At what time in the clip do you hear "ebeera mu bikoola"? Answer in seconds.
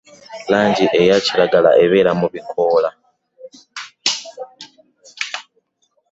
1.83-2.89